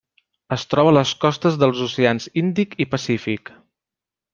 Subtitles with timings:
[0.55, 3.57] Es troba a les costes dels oceans Índic i Pacífic.